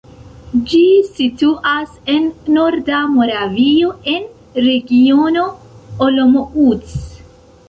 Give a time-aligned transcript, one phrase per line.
[0.69, 0.79] Ĝi
[1.17, 2.25] situas en
[2.57, 4.27] norda Moravio, en
[4.69, 5.47] Regiono
[6.09, 6.99] Olomouc.